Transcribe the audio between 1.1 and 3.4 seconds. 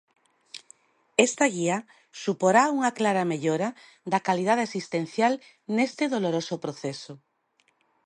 Esta guía suporá unha clara